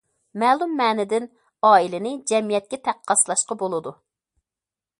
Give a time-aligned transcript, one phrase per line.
[0.43, 1.27] مەلۇم مەنىدىن
[1.71, 3.93] ئائىلىنى جەمئىيەتكە تەققاسلاشقا بولىدۇ.